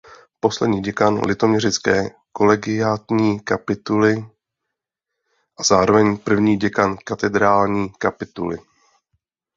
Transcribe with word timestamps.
Poslední 0.39 0.81
děkan 0.81 1.21
litoměřické 1.27 2.09
kolegiátní 2.31 3.39
kapituly 3.39 4.29
a 5.59 5.63
zároveň 5.63 6.17
první 6.17 6.57
děkan 6.57 6.97
katedrální 7.05 7.91
kapituly. 7.97 8.57